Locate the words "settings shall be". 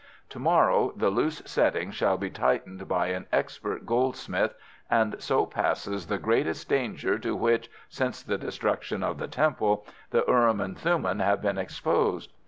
1.45-2.31